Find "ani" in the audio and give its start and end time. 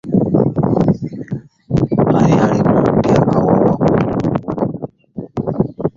2.17-2.39